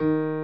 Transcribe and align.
you. 0.00 0.35